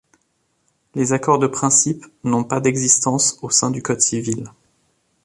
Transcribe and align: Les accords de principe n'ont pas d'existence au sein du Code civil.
Les 0.95 1.13
accords 1.13 1.37
de 1.37 1.45
principe 1.45 2.07
n'ont 2.23 2.43
pas 2.43 2.59
d'existence 2.59 3.37
au 3.43 3.51
sein 3.51 3.69
du 3.69 3.83
Code 3.83 4.01
civil. 4.01 4.49